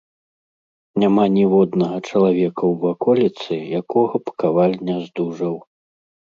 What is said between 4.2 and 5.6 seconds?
б каваль не здужаў.